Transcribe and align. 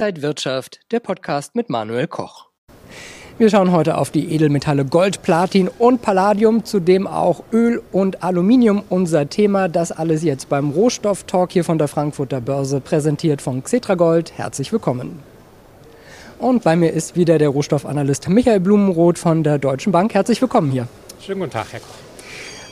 Inside 0.00 0.22
Wirtschaft, 0.22 0.80
der 0.92 1.00
Podcast 1.00 1.54
mit 1.54 1.68
Manuel 1.68 2.06
Koch. 2.06 2.46
Wir 3.36 3.50
schauen 3.50 3.70
heute 3.70 3.98
auf 3.98 4.10
die 4.10 4.32
Edelmetalle 4.32 4.86
Gold, 4.86 5.20
Platin 5.20 5.68
und 5.68 6.00
Palladium, 6.00 6.64
zudem 6.64 7.06
auch 7.06 7.42
Öl 7.52 7.82
und 7.92 8.24
Aluminium 8.24 8.82
unser 8.88 9.28
Thema. 9.28 9.68
Das 9.68 9.92
alles 9.92 10.22
jetzt 10.22 10.48
beim 10.48 10.70
Rohstoff-Talk 10.70 11.52
hier 11.52 11.64
von 11.64 11.76
der 11.76 11.86
Frankfurter 11.86 12.40
Börse, 12.40 12.80
präsentiert 12.80 13.42
von 13.42 13.62
Xetra 13.62 13.94
Gold. 13.94 14.32
Herzlich 14.38 14.72
willkommen. 14.72 15.18
Und 16.38 16.64
bei 16.64 16.76
mir 16.76 16.94
ist 16.94 17.16
wieder 17.16 17.36
der 17.36 17.50
Rohstoffanalyst 17.50 18.26
Michael 18.30 18.60
Blumenroth 18.60 19.18
von 19.18 19.42
der 19.42 19.58
Deutschen 19.58 19.92
Bank. 19.92 20.14
Herzlich 20.14 20.40
willkommen 20.40 20.70
hier. 20.70 20.88
Schönen 21.20 21.40
guten 21.40 21.52
Tag, 21.52 21.66
Herr 21.72 21.80
Koch. 21.80 22.09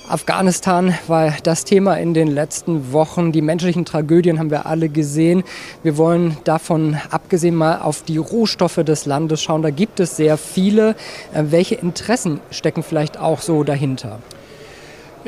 Afghanistan 0.09 0.95
war 1.07 1.35
das 1.43 1.65
Thema 1.65 1.97
in 1.97 2.15
den 2.15 2.29
letzten 2.29 2.93
Wochen. 2.93 3.31
Die 3.31 3.43
menschlichen 3.43 3.85
Tragödien 3.85 4.39
haben 4.39 4.51
wir 4.51 4.65
alle 4.65 4.89
gesehen. 4.89 5.45
Wir 5.83 5.99
wollen 5.99 6.39
davon 6.45 6.97
abgesehen 7.11 7.55
mal 7.55 7.81
auf 7.81 8.03
die 8.05 8.17
Rohstoffe 8.17 8.77
des 8.77 9.05
Landes 9.05 9.43
schauen. 9.43 9.61
Da 9.61 9.69
gibt 9.69 10.01
es 10.01 10.17
sehr 10.17 10.39
viele. 10.39 10.97
Äh, 11.35 11.45
welche 11.51 11.75
Interessen 11.75 12.41
stecken 12.51 12.83
vielleicht 12.83 13.19
auch 13.19 13.43
so 13.43 13.65
dahinter? 13.65 14.19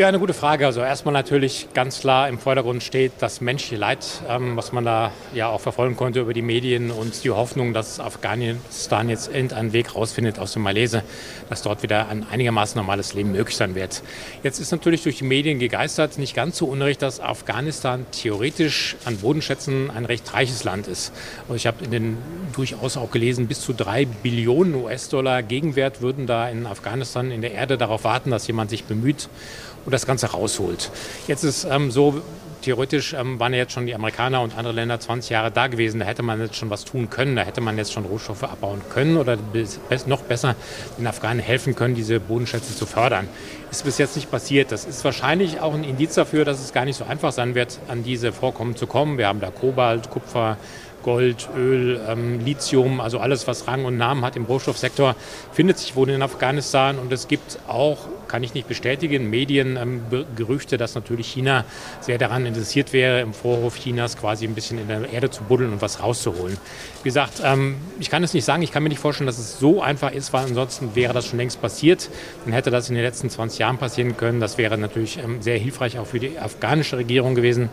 Ja, 0.00 0.09
eine 0.09 0.18
gute 0.18 0.32
Frage. 0.32 0.64
Also 0.64 0.80
erstmal 0.80 1.12
natürlich 1.12 1.68
ganz 1.74 2.00
klar 2.00 2.30
im 2.30 2.38
Vordergrund 2.38 2.82
steht 2.82 3.12
das 3.18 3.42
menschliche 3.42 3.77
Leid, 3.77 4.06
ähm, 4.30 4.56
was 4.56 4.73
man 4.73 4.82
da 4.82 5.12
ja 5.34 5.48
auch 5.48 5.60
verfolgen 5.60 5.95
konnte 5.95 6.20
über 6.20 6.32
die 6.32 6.40
Medien 6.40 6.90
und 6.90 7.23
die 7.23 7.28
Hoffnung, 7.28 7.74
dass 7.74 8.00
Afghanistan 8.00 9.10
jetzt 9.10 9.28
irgendeinen 9.28 9.74
Weg 9.74 9.95
rausfindet 9.95 10.38
aus 10.38 10.54
dem 10.54 10.62
Malaise, 10.62 11.02
dass 11.50 11.60
dort 11.60 11.82
wieder 11.82 12.09
ein 12.09 12.24
einigermaßen 12.30 12.78
normales 12.78 13.12
Leben 13.12 13.32
möglich 13.32 13.59
sein 13.59 13.74
wird. 13.74 14.02
Jetzt 14.42 14.59
ist 14.59 14.70
natürlich 14.70 15.02
durch 15.02 15.18
die 15.18 15.24
Medien 15.24 15.59
gegeistert, 15.59 16.16
nicht 16.16 16.34
ganz 16.34 16.56
so 16.56 16.64
unrecht, 16.64 17.02
dass 17.02 17.20
Afghanistan 17.20 18.06
theoretisch 18.10 18.96
an 19.04 19.18
Bodenschätzen 19.18 19.90
ein 19.90 20.06
recht 20.06 20.32
reiches 20.32 20.64
Land 20.64 20.88
ist. 20.88 21.12
Also 21.42 21.57
ich 21.57 21.66
habe 21.66 21.85
in 21.85 21.90
den 21.90 22.18
durchaus 22.54 22.96
auch 22.96 23.10
gelesen, 23.10 23.48
bis 23.48 23.60
zu 23.60 23.74
drei 23.74 24.07
Billionen 24.07 24.74
US-Dollar 24.76 25.42
Gegenwert 25.42 26.01
würden 26.01 26.26
da 26.26 26.48
in 26.48 26.64
Afghanistan 26.64 27.30
in 27.30 27.42
der 27.42 27.52
Erde 27.52 27.76
darauf 27.76 28.04
warten, 28.04 28.30
dass 28.30 28.46
jemand 28.46 28.70
sich 28.70 28.85
bemüht 28.85 29.29
und 29.91 29.95
das 29.95 30.07
Ganze 30.07 30.29
rausholt. 30.29 30.88
Jetzt 31.27 31.43
ist 31.43 31.66
ähm, 31.69 31.91
so, 31.91 32.23
theoretisch 32.63 33.13
ähm, 33.13 33.41
waren 33.41 33.52
ja 33.52 33.59
jetzt 33.59 33.73
schon 33.73 33.87
die 33.87 33.95
Amerikaner 33.95 34.41
und 34.41 34.57
andere 34.57 34.73
Länder 34.73 35.01
20 35.01 35.30
Jahre 35.30 35.51
da 35.51 35.66
gewesen. 35.66 35.99
Da 35.99 36.07
hätte 36.07 36.23
man 36.23 36.41
jetzt 36.41 36.55
schon 36.55 36.71
was 36.71 36.85
tun 36.85 37.10
können. 37.10 37.35
Da 37.35 37.43
hätte 37.43 37.60
man 37.60 37.77
jetzt 37.77 37.93
schon 37.93 38.05
Rohstoffe 38.05 38.45
abbauen 38.45 38.82
können 38.88 39.16
oder 39.16 39.37
noch 40.07 40.23
besser 40.23 40.55
den 40.97 41.09
Afghanen 41.09 41.41
helfen 41.41 41.74
können, 41.74 41.97
diese 41.97 42.21
Bodenschätze 42.21 42.77
zu 42.77 42.87
fördern. 42.87 43.27
Ist 43.73 43.85
bis 43.85 43.99
jetzt 43.99 44.15
nicht 44.15 44.30
passiert. 44.30 44.71
Das 44.71 44.85
ist 44.85 45.05
wahrscheinlich 45.05 45.60
auch 45.60 45.74
ein 45.74 45.82
Indiz 45.82 46.15
dafür, 46.15 46.45
dass 46.45 46.60
es 46.60 46.73
gar 46.73 46.85
nicht 46.85 46.97
so 46.97 47.04
einfach 47.04 47.32
sein 47.32 47.57
wird, 47.57 47.80
an 47.88 48.04
diese 48.04 48.30
Vorkommen 48.30 48.77
zu 48.77 48.87
kommen. 48.87 49.19
Wir 49.19 49.27
haben 49.27 49.41
da 49.41 49.51
Kobalt, 49.51 50.09
Kupfer, 50.10 50.57
Gold, 51.02 51.49
Öl, 51.57 52.01
ähm, 52.07 52.45
Lithium, 52.45 53.01
also 53.01 53.19
alles, 53.19 53.47
was 53.47 53.66
Rang 53.66 53.85
und 53.85 53.97
Namen 53.97 54.25
hat 54.25 54.37
im 54.37 54.45
Rohstoffsektor, 54.45 55.16
findet 55.52 55.79
sich 55.79 55.97
wohl 55.97 56.10
in 56.10 56.23
Afghanistan. 56.23 56.99
Und 56.99 57.13
es 57.13 57.27
gibt 57.27 57.59
auch, 57.66 57.99
kann 58.30 58.45
ich 58.45 58.54
nicht 58.54 58.68
bestätigen, 58.68 59.28
Mediengerüchte, 59.28 60.76
ähm, 60.76 60.78
dass 60.78 60.95
natürlich 60.95 61.26
China 61.26 61.64
sehr 62.00 62.16
daran 62.16 62.46
interessiert 62.46 62.92
wäre, 62.92 63.20
im 63.20 63.34
Vorhof 63.34 63.76
Chinas 63.76 64.16
quasi 64.16 64.47
ein 64.47 64.54
bisschen 64.54 64.78
in 64.78 64.88
der 64.88 65.12
Erde 65.12 65.31
zu 65.31 65.42
buddeln 65.42 65.72
und 65.72 65.82
was 65.82 66.00
rauszuholen. 66.00 66.56
Wie 67.03 67.08
gesagt, 67.08 67.42
ähm, 67.44 67.76
ich 67.98 68.08
kann 68.08 68.22
es 68.22 68.32
nicht 68.32 68.44
sagen, 68.44 68.62
ich 68.62 68.70
kann 68.70 68.82
mir 68.82 68.88
nicht 68.88 69.00
vorstellen, 69.00 69.26
dass 69.26 69.38
es 69.38 69.58
so 69.58 69.82
einfach 69.82 70.12
ist, 70.12 70.32
weil 70.32 70.44
ansonsten 70.44 70.94
wäre 70.94 71.12
das 71.12 71.26
schon 71.26 71.38
längst 71.38 71.60
passiert. 71.60 72.08
Dann 72.44 72.53
hätte 72.53 72.70
das 72.70 72.88
in 72.88 72.94
den 72.94 73.04
letzten 73.04 73.31
20 73.31 73.58
Jahren 73.58 73.78
passieren 73.78 74.16
können. 74.16 74.38
Das 74.38 74.58
wäre 74.58 74.78
natürlich 74.78 75.19
ähm, 75.19 75.42
sehr 75.42 75.58
hilfreich 75.58 75.98
auch 75.98 76.06
für 76.06 76.20
die 76.20 76.38
afghanische 76.38 76.97
Regierung 76.97 77.34
gewesen, 77.34 77.69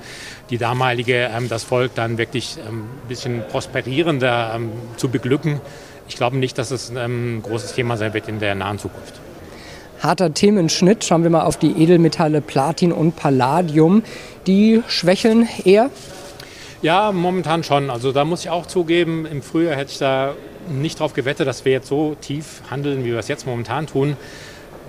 die 0.50 0.58
damalige, 0.58 1.30
ähm, 1.36 1.50
das 1.50 1.64
Volk 1.64 1.94
dann 1.94 2.18
wirklich 2.18 2.58
ein 2.58 2.70
ähm, 2.70 2.86
bisschen 3.08 3.44
prosperierender 3.48 4.54
ähm, 4.56 4.72
zu 4.98 5.10
beglücken. 5.10 5.62
Ich 6.08 6.16
glaube 6.16 6.38
nicht, 6.38 6.58
dass 6.58 6.72
es 6.72 6.90
ein 6.90 7.42
großes 7.44 7.74
Thema 7.74 7.98
sein 7.98 8.14
wird 8.14 8.28
in 8.28 8.40
der 8.40 8.56
nahen 8.56 8.80
Zukunft. 8.80 9.20
Harter 10.08 10.34
Themenschnitt. 10.34 11.04
Schauen 11.04 11.24
wir 11.24 11.30
mal 11.30 11.44
auf 11.44 11.58
die 11.58 11.84
Edelmetalle 11.84 12.40
Platin 12.40 12.94
und 12.94 13.18
Palladium. 13.18 14.04
Die 14.48 14.82
schwächeln 14.88 15.50
eher? 15.66 15.90
Ja, 16.82 17.12
momentan 17.12 17.66
schon. 17.66 17.90
Also 17.90 18.14
da 18.14 18.24
muss 18.24 18.46
ich 18.46 18.50
auch 18.50 18.68
zugeben, 18.68 19.26
im 19.26 19.42
Frühjahr 19.42 19.76
hätte 19.76 19.92
ich 19.92 19.98
da 19.98 20.34
nicht 20.70 21.02
darauf 21.02 21.14
gewettet, 21.14 21.46
dass 21.46 21.66
wir 21.66 21.74
jetzt 21.74 21.90
so 21.90 22.16
tief 22.22 22.62
handeln, 22.72 23.04
wie 23.04 23.12
wir 23.12 23.20
es 23.20 23.28
jetzt 23.28 23.46
momentan 23.46 23.86
tun. 23.86 24.16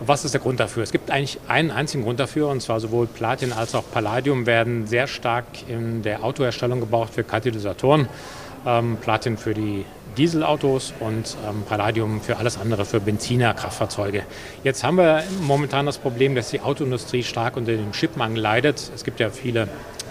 Was 0.07 0.25
ist 0.25 0.35
der 0.35 0.41
Grund 0.41 0.61
dafür? 0.61 0.85
Es 0.85 0.93
gibt 0.93 1.11
eigentlich 1.11 1.41
einen 1.49 1.73
einzigen 1.73 2.05
Grund 2.05 2.21
dafür, 2.21 2.49
und 2.49 2.63
zwar 2.63 2.79
sowohl 2.79 3.09
Platin 3.09 3.53
als 3.53 3.75
auch 3.75 3.83
Palladium 3.93 4.47
werden 4.47 4.87
sehr 4.87 5.09
stark 5.09 5.47
in 5.67 6.03
der 6.03 6.23
Autoherstellung 6.23 6.79
gebraucht 6.79 7.13
für 7.13 7.25
Katalysatoren. 7.25 8.09
Ähm, 8.65 8.99
Platin 9.01 9.37
für 9.37 9.55
die 9.55 9.85
Dieselautos 10.19 10.93
und 11.01 11.37
ähm, 11.49 11.63
Palladium 11.63 12.21
für 12.21 12.37
alles 12.37 12.59
andere, 12.59 12.85
für 12.85 13.01
Benziner, 13.01 13.55
Kraftfahrzeuge. 13.55 14.25
Jetzt 14.65 14.83
haben 14.83 14.97
wir 14.97 15.23
momentan 15.41 15.87
das 15.87 15.99
Problem, 15.99 16.35
dass 16.35 16.51
die 16.51 16.61
Autoindustrie 16.61 17.23
stark 17.23 17.57
unter 17.57 17.73
dem 17.73 17.93
Chipmangel 17.93 18.43
leidet. 18.43 18.91
Es 18.95 19.05
gibt 19.05 19.21
ja 19.21 19.31
viele 19.31 19.69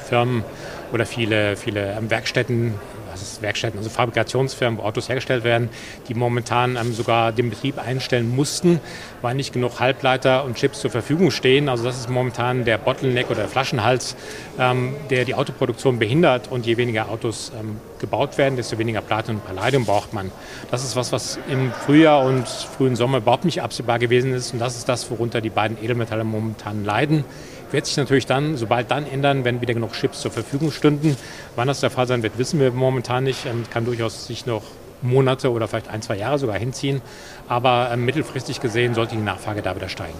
Firmen 0.08 0.46
oder 0.94 1.06
viele, 1.06 1.58
viele 1.58 1.98
Werkstätten 2.08 2.74
was 3.22 3.34
ist 3.34 3.42
Werkstätten, 3.42 3.78
also 3.78 3.90
Fabrikationsfirmen, 3.90 4.80
wo 4.80 4.84
Autos 4.84 5.10
hergestellt 5.10 5.44
werden, 5.44 5.70
die 6.08 6.14
momentan 6.14 6.76
ähm, 6.76 6.94
sogar 6.94 7.32
den 7.32 7.50
Betrieb 7.50 7.78
einstellen 7.80 8.36
mussten, 8.36 8.80
weil 9.22 9.36
nicht 9.36 9.54
genug 9.54 9.80
Halbleiter 9.80 10.46
und 10.46 10.56
Chips 10.56 10.82
zur 10.82 10.92
Verfügung 10.92 11.32
stehen. 11.32 11.70
Also 11.70 11.84
das 11.84 11.98
ist 11.98 12.10
momentan 12.10 12.66
der 12.66 12.78
Bottleneck 12.78 13.30
oder 13.30 13.42
der 13.42 13.50
Flaschenhals, 13.50 14.16
ähm, 14.60 14.96
der 15.10 15.26
die 15.26 15.36
Autoproduktion 15.36 16.00
behindert. 16.00 16.52
Und 16.52 16.66
je 16.66 16.78
weniger 16.78 17.10
Autos 17.10 17.52
ähm, 17.60 17.78
gebaut 18.00 18.38
werden, 18.38 18.56
desto 18.56 18.78
weniger 18.78 19.02
Platin 19.02 19.36
und 19.36 19.46
Palladium 19.46 19.86
braucht 19.86 20.14
man. 20.14 20.32
Das 20.72 20.84
ist 20.84 20.96
was, 20.96 21.12
was 21.12 21.40
im 21.50 21.72
Frühjahr 21.72 22.24
und 22.24 22.48
frühen 22.48 22.96
Sommer 22.96 23.18
überhaupt 23.20 23.46
nicht 23.46 23.62
absehbar 23.62 24.00
gewesen 24.00 24.34
ist. 24.34 24.54
Und 24.54 24.60
das 24.60 24.78
ist 24.78 24.88
das, 24.88 25.10
worunter 25.10 25.42
die 25.42 25.50
beiden 25.50 25.82
Edelmetalle 25.84 26.24
momentan 26.24 26.86
leiden 26.86 27.26
wird 27.72 27.86
sich 27.86 27.98
natürlich 27.98 28.26
dann, 28.26 28.58
sobald 28.58 28.92
dann 28.92 29.06
ändern, 29.06 29.44
wenn 29.44 29.62
wieder 29.62 29.74
genug 29.74 29.94
Chips 29.94 30.22
zur 30.22 30.32
Verfügung 30.32 30.72
stünden. 30.72 31.18
Wann 31.56 31.68
das 31.68 31.80
der 31.80 31.90
Fall 31.90 32.08
sein 32.08 32.24
wird, 32.24 32.38
wissen 32.38 32.60
wir 32.60 32.72
momentan 32.72 33.24
nicht. 33.24 33.46
Ähm, 33.46 33.64
kann 33.70 33.86
durchaus 33.86 34.28
sich 34.28 34.46
noch 34.46 34.64
Monate 35.02 35.52
oder 35.52 35.68
vielleicht 35.68 35.90
ein, 35.90 36.02
zwei 36.02 36.18
Jahre 36.18 36.40
sogar 36.40 36.58
hinziehen. 36.58 37.02
Aber 37.48 37.90
ähm, 37.92 38.06
mittelfristig 38.06 38.62
gesehen 38.62 38.94
sollte 38.94 39.16
die 39.16 39.22
Nachfrage 39.22 39.62
da 39.62 39.76
wieder 39.76 39.90
steigen. 39.90 40.18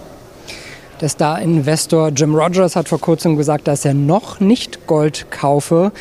Der 1.00 1.08
Star-Investor 1.08 2.08
Jim 2.08 2.34
Rogers 2.34 2.74
hat 2.74 2.88
vor 2.88 3.00
kurzem 3.00 3.36
gesagt, 3.36 3.68
dass 3.68 3.84
er 3.84 3.94
noch 3.94 4.40
nicht 4.40 4.86
Gold 4.86 5.30
kaufe. 5.30 5.92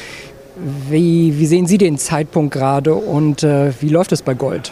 Wie, 0.90 1.38
wie 1.38 1.46
sehen 1.46 1.68
Sie 1.68 1.78
den 1.78 2.00
Zeitpunkt 2.00 2.52
gerade 2.52 2.96
und 2.96 3.44
äh, 3.44 3.72
wie 3.80 3.90
läuft 3.90 4.12
es 4.12 4.24
bei 4.24 4.34
Gold? 4.34 4.72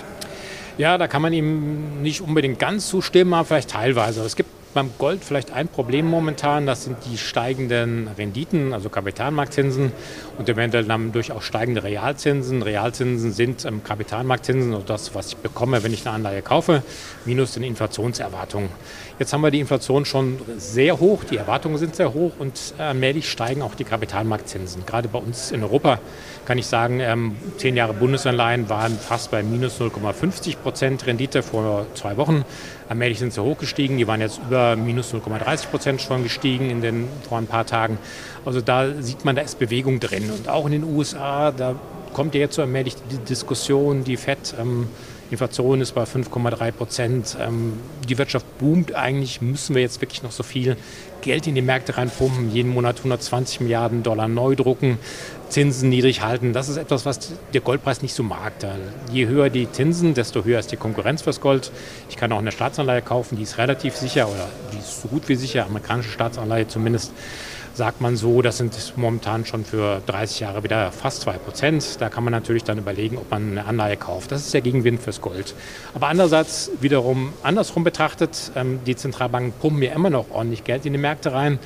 Ja, 0.79 0.97
da 0.97 1.07
kann 1.07 1.21
man 1.21 1.31
ihm 1.31 2.01
nicht 2.01 2.21
unbedingt 2.21 2.57
ganz 2.57 2.87
zustimmen, 2.87 3.33
aber 3.35 3.45
vielleicht 3.45 3.69
teilweise. 3.69 4.23
Es 4.23 4.35
gibt 4.35 4.49
beim 4.75 4.91
Gold 4.99 5.23
vielleicht 5.23 5.51
ein 5.51 5.69
Problem 5.69 6.05
momentan, 6.05 6.65
das 6.65 6.83
sind 6.83 6.97
die 7.09 7.17
steigenden 7.17 8.09
Renditen, 8.17 8.73
also 8.73 8.89
Kapitalmarktzinsen 8.89 9.93
und 10.37 10.49
eventuell 10.49 10.83
dann 10.83 11.13
durch 11.13 11.31
auch 11.31 11.41
steigende 11.41 11.83
Realzinsen. 11.83 12.61
Realzinsen 12.61 13.31
sind 13.31 13.63
ähm, 13.63 13.83
Kapitalmarktzinsen, 13.83 14.73
also 14.73 14.85
das, 14.85 15.15
was 15.15 15.29
ich 15.29 15.37
bekomme, 15.37 15.81
wenn 15.83 15.93
ich 15.93 16.05
eine 16.05 16.15
Anleihe 16.15 16.41
kaufe, 16.41 16.83
minus 17.23 17.53
den 17.53 17.63
Inflationserwartungen. 17.63 18.69
Jetzt 19.17 19.31
haben 19.31 19.41
wir 19.41 19.49
die 19.49 19.61
Inflation 19.61 20.03
schon 20.03 20.39
sehr 20.57 20.99
hoch, 20.99 21.23
die 21.23 21.37
Erwartungen 21.37 21.77
sind 21.77 21.95
sehr 21.95 22.13
hoch 22.13 22.33
und 22.37 22.73
allmählich 22.77 23.31
steigen 23.31 23.61
auch 23.61 23.75
die 23.75 23.85
Kapitalmarktzinsen. 23.85 24.85
Gerade 24.85 25.07
bei 25.07 25.19
uns 25.19 25.51
in 25.51 25.63
Europa 25.63 25.99
kann 26.45 26.57
ich 26.57 26.67
sagen, 26.67 26.99
ähm, 26.99 27.37
zehn 27.57 27.77
Jahre 27.77 27.93
Bundesanleihen 27.93 28.67
waren 28.69 28.99
fast 28.99 29.31
bei 29.31 29.41
minus 29.41 29.79
0,50 29.79 30.57
Prozent 30.57 31.07
Rendite 31.07 31.43
vor 31.43 31.85
zwei 31.93 32.17
Wochen. 32.17 32.43
Allmählich 32.89 33.19
sind 33.19 33.31
sie 33.33 33.41
hochgestiegen, 33.41 33.97
die 33.97 34.05
waren 34.05 34.19
jetzt 34.19 34.41
über 34.45 34.64
minus 34.75 35.13
0,30 35.13 35.67
Prozent 35.67 36.01
schon 36.01 36.23
gestiegen 36.23 36.69
in 36.69 36.81
den, 36.81 37.07
vor 37.27 37.37
ein 37.37 37.47
paar 37.47 37.65
Tagen. 37.65 37.97
Also 38.45 38.61
da 38.61 38.93
sieht 39.01 39.25
man, 39.25 39.35
da 39.35 39.41
ist 39.41 39.59
Bewegung 39.59 39.99
drin. 39.99 40.31
Und 40.31 40.49
auch 40.49 40.65
in 40.65 40.71
den 40.71 40.83
USA, 40.83 41.51
da 41.51 41.75
kommt 42.13 42.33
ja 42.33 42.41
jetzt 42.41 42.55
so 42.55 42.61
allmählich 42.61 42.95
die 43.11 43.17
Diskussion, 43.17 44.03
die 44.03 44.17
FED 44.17 44.55
ähm, 44.59 44.87
Inflation 45.31 45.81
ist 45.81 45.93
bei 45.93 46.03
5,3 46.03 46.71
Prozent. 46.71 47.37
Ähm, 47.39 47.73
die 48.07 48.17
Wirtschaft 48.17 48.45
boomt. 48.59 48.93
Eigentlich 48.93 49.41
müssen 49.41 49.75
wir 49.75 49.81
jetzt 49.81 50.01
wirklich 50.01 50.23
noch 50.23 50.31
so 50.31 50.43
viel 50.43 50.77
Geld 51.25 51.47
in 51.47 51.55
die 51.55 51.63
Märkte 51.63 51.97
reinpumpen, 51.97 52.51
jeden 52.51 52.71
Monat 52.71 52.99
120 52.99 53.59
Milliarden 53.61 54.03
Dollar 54.03 54.27
neu 54.27 54.55
drucken, 54.55 54.99
Zinsen 55.49 55.89
niedrig 55.89 56.21
halten. 56.21 56.53
Das 56.53 56.69
ist 56.69 56.77
etwas, 56.77 57.03
was 57.03 57.31
der 57.51 57.61
Goldpreis 57.61 58.03
nicht 58.03 58.13
so 58.13 58.21
mag. 58.21 58.53
Je 59.11 59.25
höher 59.25 59.49
die 59.49 59.69
Zinsen, 59.71 60.13
desto 60.13 60.43
höher 60.43 60.59
ist 60.59 60.71
die 60.71 60.77
Konkurrenz 60.77 61.23
fürs 61.23 61.41
Gold. 61.41 61.71
Ich 62.09 62.15
kann 62.15 62.31
auch 62.31 62.37
eine 62.37 62.51
Staatsanleihe 62.51 63.01
kaufen, 63.01 63.37
die 63.37 63.43
ist 63.43 63.57
relativ 63.57 63.95
sicher 63.95 64.27
oder 64.27 64.47
die 64.71 64.77
ist 64.77 65.01
so 65.01 65.07
gut 65.07 65.27
wie 65.27 65.35
sicher, 65.35 65.65
amerikanische 65.65 66.11
Staatsanleihe 66.11 66.67
zumindest 66.67 67.11
sagt 67.75 67.99
man 67.99 68.15
so, 68.15 68.41
das 68.41 68.57
sind 68.57 68.93
momentan 68.95 69.45
schon 69.45 69.65
für 69.65 70.01
30 70.05 70.39
Jahre 70.39 70.63
wieder 70.63 70.91
fast 70.91 71.21
2 71.21 71.33
Prozent. 71.33 72.01
Da 72.01 72.09
kann 72.09 72.23
man 72.23 72.31
natürlich 72.31 72.63
dann 72.63 72.77
überlegen, 72.77 73.17
ob 73.17 73.29
man 73.29 73.51
eine 73.51 73.65
Anleihe 73.65 73.97
kauft. 73.97 74.31
Das 74.31 74.41
ist 74.41 74.53
der 74.53 74.61
Gegenwind 74.61 75.01
fürs 75.01 75.19
Gold. 75.21 75.53
Aber 75.93 76.07
andererseits 76.07 76.71
wiederum 76.79 77.33
andersrum 77.43 77.83
betrachtet, 77.83 78.51
ähm, 78.55 78.79
die 78.85 78.95
Zentralbanken 78.95 79.51
pumpen 79.59 79.83
ja 79.83 79.91
immer 79.93 80.09
noch 80.09 80.31
ordentlich 80.31 80.63
Geld 80.63 80.85
in 80.85 80.93
die 80.93 80.99
Märkte 80.99 81.14
rein. 81.23 81.59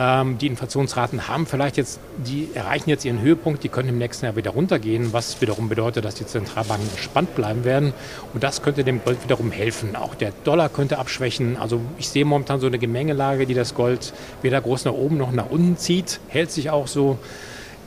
Ähm, 0.00 0.38
die 0.38 0.46
Inflationsraten 0.46 1.28
haben 1.28 1.46
vielleicht 1.46 1.76
jetzt, 1.76 2.00
die 2.16 2.48
erreichen 2.54 2.88
jetzt 2.88 3.04
ihren 3.04 3.20
Höhepunkt, 3.20 3.62
die 3.62 3.68
können 3.68 3.90
im 3.90 3.98
nächsten 3.98 4.24
Jahr 4.24 4.34
wieder 4.34 4.52
runtergehen, 4.52 5.12
was 5.12 5.42
wiederum 5.42 5.68
bedeutet, 5.68 6.06
dass 6.06 6.14
die 6.14 6.26
Zentralbanken 6.26 6.88
entspannt 6.88 7.34
bleiben 7.36 7.64
werden. 7.64 7.92
Und 8.32 8.42
das 8.42 8.62
könnte 8.62 8.82
dem 8.82 9.04
Gold 9.04 9.22
wiederum 9.22 9.52
helfen. 9.52 9.96
Auch 9.96 10.14
der 10.14 10.32
Dollar 10.44 10.70
könnte 10.70 10.98
abschwächen. 10.98 11.58
Also 11.58 11.82
ich 11.98 12.08
sehe 12.08 12.24
momentan 12.24 12.60
so 12.60 12.66
eine 12.66 12.78
Gemengelage, 12.78 13.44
die 13.44 13.52
das 13.54 13.74
Gold 13.74 14.14
weder 14.40 14.62
groß 14.62 14.86
nach 14.86 14.94
oben 14.94 15.18
noch 15.18 15.32
nach 15.32 15.50
unten 15.50 15.76
zieht, 15.76 16.20
hält 16.28 16.50
sich 16.50 16.70
auch 16.70 16.86
so 16.86 17.18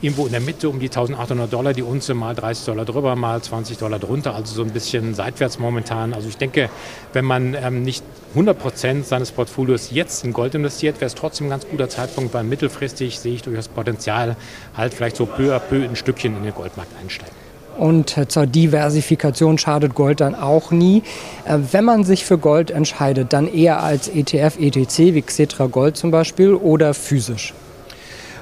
irgendwo 0.03 0.25
in 0.25 0.33
der 0.33 0.41
Mitte 0.41 0.67
um 0.67 0.79
die 0.79 0.87
1800 0.87 1.51
Dollar 1.51 1.73
die 1.73 1.81
Unze, 1.81 2.13
mal 2.13 2.35
30 2.35 2.65
Dollar 2.65 2.83
drüber, 2.83 3.15
mal 3.15 3.41
20 3.41 3.77
Dollar 3.77 3.99
drunter, 3.99 4.35
also 4.35 4.53
so 4.53 4.61
ein 4.61 4.71
bisschen 4.71 5.15
seitwärts 5.15 5.59
momentan. 5.59 6.13
Also 6.13 6.27
ich 6.27 6.35
denke, 6.35 6.69
wenn 7.13 7.23
man 7.23 7.53
ähm, 7.55 7.83
nicht 7.83 8.03
100 8.31 8.59
Prozent 8.59 9.07
seines 9.07 9.31
Portfolios 9.31 9.91
jetzt 9.91 10.25
in 10.25 10.33
Gold 10.33 10.55
investiert, 10.55 10.97
wäre 10.97 11.05
es 11.05 11.15
trotzdem 11.15 11.47
ein 11.47 11.51
ganz 11.51 11.65
guter 11.67 11.87
Zeitpunkt, 11.87 12.33
weil 12.33 12.43
mittelfristig 12.43 13.17
sehe 13.17 13.33
ich 13.33 13.43
durchaus 13.43 13.69
Potenzial, 13.69 14.35
halt 14.75 14.93
vielleicht 14.93 15.15
so 15.15 15.25
peu 15.25 15.55
à 15.55 15.59
peu 15.59 15.81
ein 15.83 15.95
Stückchen 15.95 16.35
in 16.35 16.43
den 16.43 16.53
Goldmarkt 16.53 16.91
einsteigen. 17.01 17.33
Und 17.77 18.17
äh, 18.17 18.27
zur 18.27 18.45
Diversifikation 18.45 19.57
schadet 19.57 19.95
Gold 19.95 20.19
dann 20.19 20.35
auch 20.35 20.71
nie. 20.71 21.01
Äh, 21.45 21.59
wenn 21.71 21.85
man 21.85 22.03
sich 22.03 22.25
für 22.25 22.37
Gold 22.37 22.71
entscheidet, 22.71 23.31
dann 23.31 23.47
eher 23.47 23.81
als 23.81 24.09
ETF, 24.09 24.59
ETC 24.59 25.13
wie 25.13 25.21
Xetra 25.21 25.67
Gold 25.67 25.95
zum 25.95 26.11
Beispiel 26.11 26.53
oder 26.53 26.93
physisch? 26.93 27.53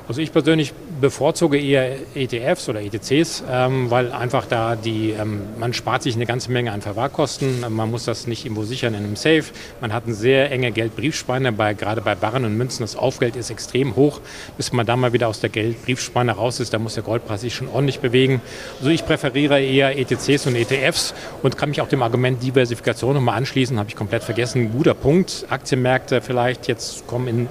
Also 0.07 0.21
ich 0.21 0.33
persönlich 0.33 0.73
bevorzuge 1.01 1.59
eher 1.59 1.97
ETFs 2.15 2.69
oder 2.69 2.81
ETCs, 2.81 3.43
ähm, 3.49 3.89
weil 3.89 4.11
einfach 4.11 4.45
da 4.45 4.75
die, 4.75 5.11
ähm, 5.11 5.41
man 5.59 5.73
spart 5.73 6.03
sich 6.03 6.15
eine 6.15 6.25
ganze 6.25 6.51
Menge 6.51 6.71
an 6.71 6.81
Verwahrkosten. 6.81 7.65
Man 7.69 7.91
muss 7.91 8.05
das 8.05 8.27
nicht 8.27 8.45
irgendwo 8.45 8.63
sichern 8.63 8.93
in 8.93 9.03
einem 9.03 9.15
Safe. 9.15 9.43
Man 9.81 9.91
hat 9.91 10.05
eine 10.05 10.13
sehr 10.13 10.51
enge 10.51 10.71
Geldbriefspanne, 10.71 11.51
bei, 11.51 11.73
gerade 11.73 12.01
bei 12.01 12.15
Barren 12.15 12.45
und 12.45 12.55
Münzen. 12.55 12.83
Das 12.83 12.95
Aufgeld 12.95 13.35
ist 13.35 13.49
extrem 13.49 13.95
hoch. 13.95 14.21
Bis 14.55 14.71
man 14.71 14.85
dann 14.85 14.99
mal 14.99 15.11
wieder 15.11 15.27
aus 15.27 15.39
der 15.39 15.49
Geldbriefspanne 15.49 16.31
raus 16.31 16.59
ist, 16.59 16.73
da 16.73 16.79
muss 16.79 16.93
der 16.93 17.03
Goldpreis 17.03 17.41
sich 17.41 17.55
schon 17.55 17.67
ordentlich 17.67 17.99
bewegen. 17.99 18.41
Also 18.79 18.91
ich 18.91 19.05
präferiere 19.05 19.61
eher 19.61 19.97
ETCs 19.97 20.45
und 20.47 20.55
ETFs 20.55 21.13
und 21.41 21.57
kann 21.57 21.69
mich 21.69 21.81
auch 21.81 21.89
dem 21.89 22.03
Argument 22.03 22.41
Diversifikation 22.41 23.15
nochmal 23.15 23.37
anschließen. 23.37 23.77
Habe 23.77 23.89
ich 23.89 23.95
komplett 23.95 24.23
vergessen. 24.23 24.71
Guter 24.71 24.93
Punkt. 24.93 25.45
Aktienmärkte 25.49 26.21
vielleicht 26.21 26.67
jetzt 26.67 27.07
kommen 27.07 27.27
in 27.27 27.47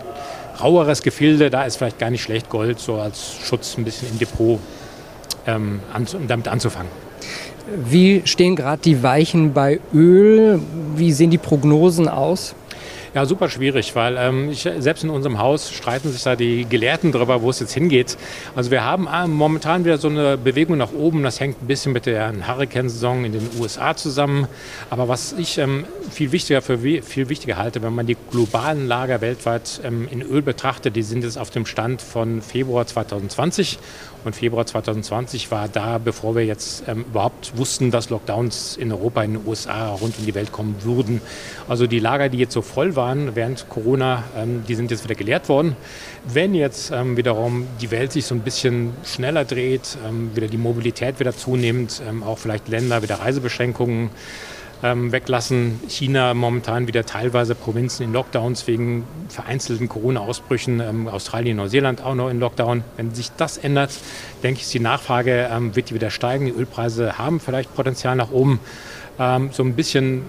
raueres 0.63 1.03
Gefilde, 1.03 1.51
da 1.51 1.65
ist 1.65 1.77
vielleicht 1.77 1.99
gar 1.99 2.11
nicht 2.11 2.23
schlecht, 2.23 2.49
Gold 2.49 2.79
so 2.79 2.97
als 2.97 3.35
Schutz 3.45 3.77
ein 3.79 3.85
bisschen 3.85 4.09
im 4.11 4.19
Depot 4.19 4.59
ähm, 5.47 5.81
an, 5.93 6.07
damit 6.27 6.49
anzufangen. 6.49 6.91
Wie 7.85 8.23
stehen 8.25 8.57
gerade 8.57 8.83
die 8.83 9.03
Weichen 9.03 9.53
bei 9.53 9.81
Öl? 9.95 10.61
Wie 10.97 11.13
sehen 11.13 11.31
die 11.31 11.39
Prognosen 11.39 12.09
aus? 12.09 12.55
Ja, 13.13 13.27
super 13.27 13.49
schwierig, 13.49 13.97
weil 13.97 14.17
ähm, 14.17 14.51
ich, 14.51 14.69
selbst 14.79 15.03
in 15.03 15.11
unserem 15.11 15.41
Haus 15.41 15.73
streiten 15.73 16.13
sich 16.13 16.23
da 16.23 16.37
die 16.37 16.65
Gelehrten 16.65 17.11
darüber, 17.11 17.43
wo 17.43 17.51
es 17.51 17.59
jetzt 17.59 17.73
hingeht. 17.73 18.17
Also 18.55 18.71
wir 18.71 18.85
haben 18.85 19.09
äh, 19.09 19.27
momentan 19.27 19.85
wieder 19.85 19.99
so 19.99 20.07
eine 20.07 20.39
Bewegung 20.39 20.79
nach 20.79 20.93
oben. 20.93 21.25
Das 21.25 21.41
hängt 21.41 21.61
ein 21.61 21.67
bisschen 21.67 21.93
mit 21.93 22.07
der 22.07 22.33
Hurricane-Saison 22.47 23.25
in 23.25 23.33
den 23.33 23.51
USA 23.59 23.97
zusammen. 23.97 24.47
Aber 24.91 25.09
was 25.09 25.33
ich 25.33 25.59
ähm, 25.59 25.87
viel 26.09 26.31
wichtiger 26.31 26.63
für 26.63 26.79
viel 26.79 27.29
wichtiger 27.29 27.57
halte, 27.57 27.83
wenn 27.83 27.97
man 27.97 28.07
die 28.07 28.17
globalen 28.31 28.87
Lager 28.87 29.21
weltweit 29.21 29.81
ähm, 29.83 30.07
in 30.09 30.23
Öl 30.23 30.43
betrachtet, 30.43 30.95
die 30.95 31.03
sind 31.03 31.25
jetzt 31.25 31.37
auf 31.37 31.51
dem 31.51 31.67
Stand 31.67 32.03
von 32.03 32.41
Februar 32.41 32.87
2020 32.87 33.81
und 34.25 34.37
Februar 34.37 34.67
2020 34.67 35.51
war 35.51 35.69
da, 35.69 35.99
bevor 35.99 36.35
wir 36.35 36.45
jetzt 36.45 36.85
ähm, 36.87 37.05
überhaupt 37.09 37.57
wussten, 37.57 37.91
dass 37.91 38.11
Lockdowns 38.11 38.77
in 38.77 38.93
Europa, 38.93 39.23
in 39.23 39.35
den 39.35 39.47
USA, 39.47 39.89
rund 39.89 40.19
um 40.19 40.27
die 40.27 40.35
Welt 40.35 40.53
kommen 40.53 40.77
würden. 40.83 41.21
Also 41.69 41.87
die 41.87 41.99
Lager, 41.99 42.29
die 42.29 42.39
jetzt 42.39 42.53
so 42.53 42.63
voll 42.63 42.97
waren 42.97 43.35
während 43.35 43.69
Corona, 43.69 44.25
ähm, 44.37 44.65
die 44.69 44.75
sind 44.75 44.91
jetzt 44.91 45.05
wieder 45.05 45.15
geleert 45.15 45.49
worden. 45.49 45.77
Wenn 46.27 46.55
jetzt 46.55 46.91
ähm, 46.91 47.17
wiederum 47.17 47.67
die 47.81 47.91
Welt 47.91 48.13
sich 48.13 48.27
so 48.27 48.35
ein 48.35 48.41
bisschen 48.41 48.93
schneller 49.05 49.45
dreht, 49.45 49.97
ähm, 50.07 50.31
wieder 50.35 50.49
die 50.49 50.59
Mobilität 50.59 51.21
wieder 51.21 51.35
zunimmt, 51.37 52.03
ähm, 52.09 52.23
auch 52.23 52.39
vielleicht 52.39 52.69
Länder 52.69 53.03
wieder 53.03 53.17
Reisebeschränkungen, 53.17 54.11
ähm, 54.83 55.13
weglassen. 55.13 55.81
China 55.89 56.35
momentan 56.35 56.87
wieder 56.87 57.05
teilweise 57.05 57.55
Provinzen 57.55 58.05
in 58.05 58.13
Lockdowns 58.13 58.67
wegen 58.67 59.05
vereinzelten 59.29 59.89
Corona-Ausbrüchen. 59.89 60.81
Ähm, 60.81 61.09
Australien, 61.09 61.57
Neuseeland 61.57 62.03
auch 62.03 62.15
noch 62.15 62.31
in 62.31 62.41
Lockdown. 62.41 62.85
Wenn 62.97 63.15
sich 63.15 63.31
das 63.37 63.59
ändert, 63.59 63.93
denke 64.43 64.61
ich, 64.61 64.69
die 64.69 64.81
Nachfrage 64.81 65.49
ähm, 65.53 65.77
wird 65.77 65.91
die 65.91 65.95
wieder 65.95 66.11
steigen. 66.11 66.47
Die 66.47 66.53
Ölpreise 66.53 67.19
haben 67.19 67.41
vielleicht 67.41 67.75
Potenzial 67.75 68.17
nach 68.17 68.31
oben. 68.31 68.61
Ähm, 69.19 69.51
so 69.53 69.63
ein 69.63 69.75
bisschen 69.75 70.23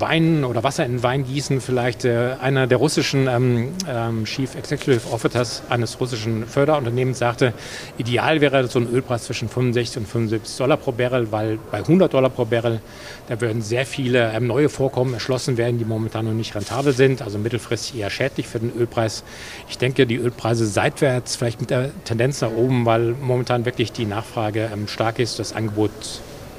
Wein 0.00 0.44
oder 0.44 0.62
Wasser 0.64 0.84
in 0.84 1.02
Wein 1.02 1.24
gießen. 1.24 1.60
Vielleicht 1.60 2.04
äh, 2.04 2.36
einer 2.40 2.66
der 2.66 2.78
russischen 2.78 3.28
ähm, 3.28 3.72
ähm, 3.88 4.24
Chief 4.24 4.54
Executive 4.54 5.12
Officers 5.12 5.62
eines 5.68 6.00
russischen 6.00 6.46
Förderunternehmens 6.46 7.18
sagte, 7.18 7.52
ideal 7.98 8.40
wäre 8.40 8.66
so 8.68 8.78
ein 8.78 8.88
Ölpreis 8.88 9.24
zwischen 9.24 9.48
65 9.48 9.98
und 9.98 10.08
75 10.08 10.56
Dollar 10.56 10.76
pro 10.76 10.92
Barrel, 10.92 11.32
weil 11.32 11.58
bei 11.70 11.78
100 11.78 12.12
Dollar 12.12 12.30
pro 12.30 12.44
Barrel, 12.44 12.80
da 13.28 13.40
würden 13.40 13.62
sehr 13.62 13.86
viele 13.86 14.32
ähm, 14.32 14.46
neue 14.46 14.68
Vorkommen 14.68 15.14
erschlossen 15.14 15.56
werden, 15.56 15.78
die 15.78 15.84
momentan 15.84 16.24
noch 16.24 16.32
nicht 16.32 16.54
rentabel 16.54 16.92
sind, 16.92 17.22
also 17.22 17.38
mittelfristig 17.38 18.00
eher 18.00 18.10
schädlich 18.10 18.48
für 18.48 18.58
den 18.58 18.72
Ölpreis. 18.76 19.24
Ich 19.68 19.78
denke, 19.78 20.06
die 20.06 20.16
Ölpreise 20.16 20.66
seitwärts, 20.66 21.36
vielleicht 21.36 21.60
mit 21.60 21.70
der 21.70 21.90
Tendenz 22.04 22.40
nach 22.40 22.50
oben, 22.50 22.86
weil 22.86 23.14
momentan 23.20 23.64
wirklich 23.64 23.92
die 23.92 24.06
Nachfrage 24.06 24.70
ähm, 24.72 24.88
stark 24.88 25.18
ist, 25.18 25.38
das 25.38 25.52
Angebot 25.52 25.90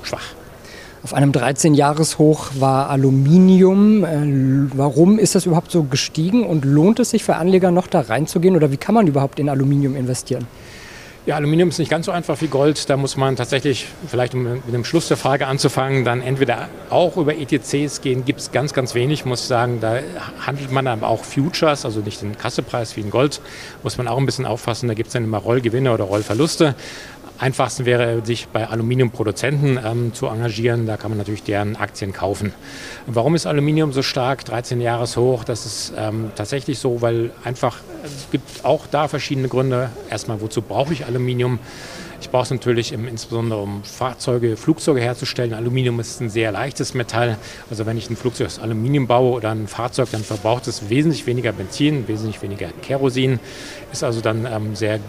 schwach. 0.03 0.23
Auf 1.03 1.13
einem 1.13 1.31
13-Jahres-Hoch 1.31 2.51
war 2.59 2.89
Aluminium. 2.89 4.03
Äh, 4.03 4.75
warum 4.75 5.19
ist 5.19 5.35
das 5.35 5.45
überhaupt 5.45 5.71
so 5.71 5.83
gestiegen 5.83 6.43
und 6.43 6.65
lohnt 6.65 6.99
es 6.99 7.11
sich 7.11 7.23
für 7.23 7.35
Anleger 7.35 7.71
noch 7.71 7.87
da 7.87 8.01
reinzugehen 8.01 8.55
oder 8.55 8.71
wie 8.71 8.77
kann 8.77 8.95
man 8.95 9.07
überhaupt 9.07 9.39
in 9.39 9.49
Aluminium 9.49 9.95
investieren? 9.95 10.47
Ja, 11.27 11.35
Aluminium 11.35 11.67
ist 11.67 11.77
nicht 11.77 11.91
ganz 11.91 12.05
so 12.05 12.13
einfach 12.13 12.39
wie 12.39 12.47
Gold. 12.47 12.89
Da 12.89 12.95
muss 12.95 13.17
man 13.17 13.35
tatsächlich, 13.35 13.87
vielleicht 14.07 14.33
um 14.33 14.43
mit 14.43 14.73
dem 14.73 14.85
Schluss 14.85 15.09
der 15.09 15.17
Frage 15.17 15.45
anzufangen, 15.45 16.05
dann 16.05 16.21
entweder 16.21 16.69
auch 16.89 17.17
über 17.17 17.35
ETCs 17.35 17.99
gehen, 17.99 18.23
gibt 18.23 18.39
es 18.39 18.53
ganz, 18.53 18.71
ganz 18.71 18.95
wenig, 18.95 19.25
muss 19.25 19.41
ich 19.41 19.47
sagen. 19.47 19.79
Da 19.81 19.99
handelt 20.39 20.71
man 20.71 20.87
aber 20.87 21.09
auch 21.09 21.25
Futures, 21.25 21.83
also 21.83 21.99
nicht 21.99 22.21
den 22.21 22.37
Kassepreis 22.37 22.95
wie 22.95 23.01
in 23.01 23.09
Gold, 23.09 23.41
muss 23.83 23.97
man 23.97 24.07
auch 24.07 24.17
ein 24.17 24.25
bisschen 24.25 24.45
auffassen. 24.45 24.87
Da 24.87 24.93
gibt 24.93 25.07
es 25.07 25.13
dann 25.13 25.25
immer 25.25 25.39
Rollgewinne 25.39 25.93
oder 25.93 26.05
Rollverluste 26.05 26.75
einfachsten 27.39 27.85
wäre, 27.85 28.25
sich 28.25 28.47
bei 28.47 28.67
Aluminiumproduzenten 28.67 29.79
ähm, 29.83 30.13
zu 30.13 30.27
engagieren. 30.27 30.85
Da 30.85 30.97
kann 30.97 31.11
man 31.11 31.17
natürlich 31.17 31.43
deren 31.43 31.75
Aktien 31.75 32.13
kaufen. 32.13 32.53
Warum 33.05 33.35
ist 33.35 33.45
Aluminium 33.45 33.93
so 33.93 34.01
stark? 34.01 34.45
13 34.45 34.81
Jahres 34.81 35.17
hoch. 35.17 35.43
Das 35.43 35.65
ist 35.65 35.93
ähm, 35.97 36.31
tatsächlich 36.35 36.79
so, 36.79 37.01
weil 37.01 37.31
einfach, 37.43 37.77
es 38.03 38.27
gibt 38.31 38.65
auch 38.65 38.87
da 38.87 39.07
verschiedene 39.07 39.47
Gründe. 39.47 39.89
Erstmal, 40.09 40.41
wozu 40.41 40.61
brauche 40.61 40.93
ich 40.93 41.05
Aluminium? 41.05 41.59
Ich 42.19 42.31
brauche 42.31 42.43
es 42.43 42.51
natürlich 42.51 42.93
im, 42.93 43.07
insbesondere, 43.07 43.61
um 43.61 43.83
Fahrzeuge, 43.83 44.57
Flugzeuge 44.57 44.99
herzustellen. 44.99 45.53
Aluminium 45.53 45.99
ist 45.99 46.19
ein 46.19 46.29
sehr 46.29 46.51
leichtes 46.51 46.95
Metall. 46.95 47.37
Also 47.69 47.85
wenn 47.85 47.97
ich 47.97 48.09
ein 48.09 48.15
Flugzeug 48.15 48.47
aus 48.47 48.59
Aluminium 48.59 49.05
baue 49.05 49.33
oder 49.33 49.51
ein 49.51 49.67
Fahrzeug, 49.67 50.09
dann 50.11 50.23
verbraucht 50.23 50.67
es 50.67 50.89
wesentlich 50.89 51.27
weniger 51.27 51.51
Benzin, 51.51 52.07
wesentlich 52.07 52.41
weniger 52.41 52.69
Kerosin. 52.81 53.39
Ist 53.91 54.03
also 54.03 54.21
dann 54.21 54.47
ähm, 54.51 54.75
sehr 54.75 54.99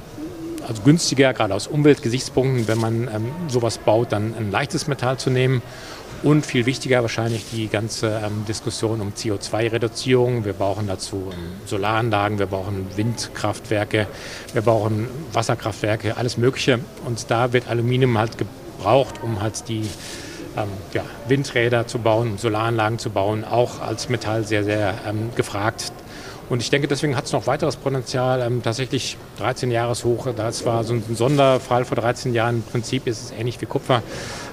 also 0.68 0.82
günstiger, 0.82 1.32
gerade 1.32 1.54
aus 1.54 1.66
Umweltgesichtspunkten, 1.66 2.68
wenn 2.68 2.78
man 2.78 3.08
ähm, 3.08 3.30
sowas 3.48 3.78
baut, 3.78 4.12
dann 4.12 4.34
ein 4.36 4.50
leichtes 4.50 4.86
Metall 4.86 5.16
zu 5.16 5.30
nehmen. 5.30 5.62
Und 6.22 6.44
viel 6.44 6.66
wichtiger 6.66 7.02
wahrscheinlich 7.02 7.44
die 7.52 7.68
ganze 7.68 8.20
ähm, 8.24 8.44
Diskussion 8.46 9.00
um 9.00 9.12
CO2-Reduzierung. 9.12 10.44
Wir 10.44 10.52
brauchen 10.52 10.88
dazu 10.88 11.30
ähm, 11.32 11.38
Solaranlagen, 11.64 12.38
wir 12.38 12.46
brauchen 12.46 12.86
Windkraftwerke, 12.96 14.08
wir 14.52 14.62
brauchen 14.62 15.08
Wasserkraftwerke, 15.32 16.16
alles 16.16 16.36
Mögliche. 16.36 16.80
Und 17.06 17.30
da 17.30 17.52
wird 17.52 17.68
Aluminium 17.68 18.18
halt 18.18 18.36
gebraucht, 18.36 19.22
um 19.22 19.40
halt 19.40 19.68
die 19.68 19.88
ähm, 20.56 20.68
ja, 20.92 21.04
Windräder 21.28 21.86
zu 21.86 22.00
bauen, 22.00 22.36
Solaranlagen 22.36 22.98
zu 22.98 23.10
bauen, 23.10 23.44
auch 23.44 23.80
als 23.80 24.08
Metall 24.08 24.44
sehr, 24.44 24.64
sehr 24.64 24.94
ähm, 25.06 25.30
gefragt. 25.36 25.92
Und 26.48 26.62
ich 26.62 26.70
denke, 26.70 26.88
deswegen 26.88 27.14
hat 27.16 27.26
es 27.26 27.32
noch 27.32 27.46
weiteres 27.46 27.76
Potenzial. 27.76 28.40
Ähm, 28.40 28.62
tatsächlich 28.62 29.18
13 29.38 29.70
Jahreshoch, 29.70 30.28
das 30.34 30.64
war 30.64 30.82
so 30.84 30.94
ein 30.94 31.04
Sonderfall 31.14 31.84
vor 31.84 31.96
13 31.96 32.32
Jahren. 32.32 32.56
Im 32.56 32.62
Prinzip 32.62 33.06
ist 33.06 33.22
es 33.22 33.30
ähnlich 33.32 33.60
wie 33.60 33.66
Kupfer, 33.66 34.02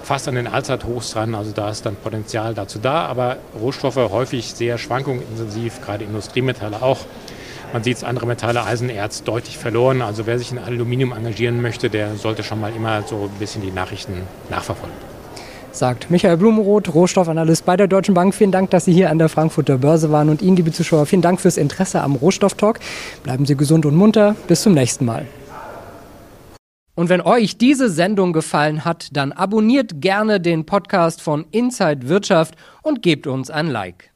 fast 0.03 0.27
an 0.27 0.35
den 0.35 0.47
Allzeithochs 0.47 1.11
dran. 1.11 1.35
Also 1.35 1.51
da 1.51 1.69
ist 1.69 1.85
dann 1.85 1.95
Potenzial 1.95 2.53
dazu 2.53 2.79
da. 2.79 3.05
Aber 3.05 3.37
Rohstoffe 3.59 3.95
häufig 3.95 4.53
sehr 4.53 4.77
schwankungsintensiv, 4.77 5.81
gerade 5.81 6.03
Industriemetalle 6.03 6.81
auch. 6.81 6.99
Man 7.71 7.83
sieht 7.83 7.97
es, 7.97 8.03
andere 8.03 8.25
Metalle, 8.25 8.63
Eisen, 8.63 8.89
Erz 8.89 9.23
deutlich 9.23 9.57
verloren. 9.57 10.01
Also 10.01 10.27
wer 10.27 10.37
sich 10.37 10.51
in 10.51 10.59
Aluminium 10.59 11.13
engagieren 11.13 11.61
möchte, 11.61 11.89
der 11.89 12.15
sollte 12.15 12.43
schon 12.43 12.59
mal 12.59 12.73
immer 12.75 13.03
so 13.03 13.29
ein 13.33 13.39
bisschen 13.39 13.61
die 13.61 13.71
Nachrichten 13.71 14.23
nachverfolgen 14.49 15.14
sagt 15.75 16.10
Michael 16.10 16.38
Blumenroth, 16.38 16.94
Rohstoffanalyst 16.94 17.65
bei 17.65 17.77
der 17.77 17.88
Deutschen 17.88 18.13
Bank. 18.13 18.34
Vielen 18.34 18.51
Dank, 18.51 18.70
dass 18.72 18.86
Sie 18.86 18.94
hier 18.94 19.10
an 19.10 19.20
der 19.20 19.29
Frankfurter 19.29 19.77
Börse 19.77 20.12
waren 20.12 20.29
und 20.29 20.41
Ihnen, 20.41 20.55
liebe 20.55 20.72
Zuschauer, 20.72 21.05
vielen 21.05 21.22
Dank 21.22 21.41
fürs 21.41 21.58
Interesse 21.58 22.01
am 22.01 22.15
Rohstofftalk. 22.15 22.79
Bleiben 23.24 23.46
Sie 23.46 23.55
gesund 23.55 23.86
und 23.86 23.96
munter. 23.96 24.36
Bis 24.48 24.62
zum 24.62 24.74
nächsten 24.74 25.05
Mal. 25.05 25.25
Und 26.96 27.10
wenn 27.10 27.22
euch 27.22 27.58
diese 27.58 27.89
Sendung 27.89 28.32
gefallen 28.32 28.86
hat, 28.86 29.10
dann 29.12 29.34
abonniert 29.34 30.01
gerne 30.01 30.39
den 30.39 30.65
Podcast 30.65 31.22
von 31.22 31.46
Inside 31.51 32.08
Wirtschaft 32.08 32.55
und 32.82 33.01
gebt 33.01 33.27
uns 33.27 33.50
ein 33.50 33.67
Like. 33.67 34.14